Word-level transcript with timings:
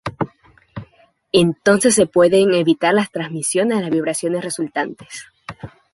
Entonces 1.31 1.93
se 1.93 2.07
pueden 2.07 2.55
evitar 2.55 2.91
las 2.95 3.11
transmisión 3.11 3.67
de 3.69 3.81
las 3.81 3.91
vibraciones 3.91 4.43
resultantes. 4.43 5.27